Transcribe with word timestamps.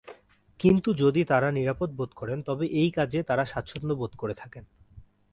কিন্তু 0.59 0.89
যদি 0.93 1.21
তাঁরা 1.23 1.49
নিরাপদ 1.51 1.89
বোধ 1.91 2.11
করেন 2.13 2.39
তবে 2.41 2.65
এই 2.71 2.89
কাজে 2.91 3.19
তাঁরা 3.23 3.43
স্বাচ্ছন্দ্য 3.45 3.93
বোধ 3.95 4.11
করে 4.15 4.33
থাকেন। 4.33 4.63